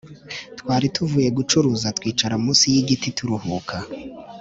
[0.59, 3.75] Twari tuvuye gucuruza twicara munsi y’igiti turuhuka.